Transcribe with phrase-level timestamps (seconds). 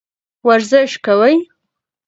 [0.47, 1.35] ورزش کوئ.